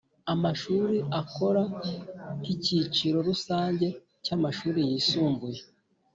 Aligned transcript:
amashuri 0.33 0.97
akora 1.21 1.61
nk 2.39 2.45
Icyiciro 2.55 3.17
Rusange 3.29 3.87
cy 4.25 4.31
amashuri 4.35 4.79
yisumbuye 4.89 5.61